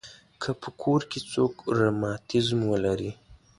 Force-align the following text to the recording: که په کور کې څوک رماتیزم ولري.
که 0.41 0.49
په 0.61 0.69
کور 0.81 1.01
کې 1.11 1.19
څوک 1.31 1.53
رماتیزم 1.79 2.59
ولري. 2.71 3.11